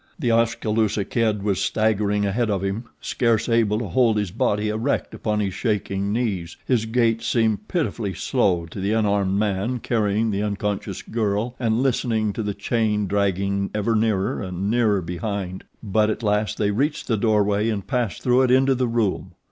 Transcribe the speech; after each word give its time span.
The 0.17 0.31
Oskaloosa 0.31 1.05
Kid 1.05 1.43
was 1.43 1.61
staggering 1.61 2.25
ahead 2.25 2.49
of 2.49 2.63
him, 2.63 2.85
scarce 3.01 3.47
able 3.47 3.77
to 3.77 3.87
hold 3.87 4.17
his 4.17 4.31
body 4.31 4.69
erect 4.69 5.13
upon 5.13 5.39
his 5.39 5.53
shaking 5.53 6.11
knees 6.11 6.57
his 6.65 6.87
gait 6.87 7.21
seemed 7.21 7.67
pitifully 7.67 8.15
slow 8.15 8.65
to 8.71 8.79
the 8.79 8.93
unarmed 8.93 9.37
man 9.37 9.77
carrying 9.77 10.31
the 10.31 10.41
unconscious 10.41 11.03
girl 11.03 11.53
and 11.59 11.83
listening 11.83 12.33
to 12.33 12.41
the 12.41 12.55
chain 12.55 13.05
dragging 13.05 13.69
ever 13.75 13.95
nearer 13.95 14.41
and 14.41 14.71
nearer 14.71 15.03
behind; 15.03 15.65
but 15.83 16.09
at 16.09 16.23
last 16.23 16.57
they 16.57 16.71
reached 16.71 17.07
the 17.07 17.15
doorway 17.15 17.69
and 17.69 17.85
passed 17.85 18.23
through 18.23 18.41
it 18.41 18.49
into 18.49 18.73
the 18.73 18.87
room. 18.87 19.33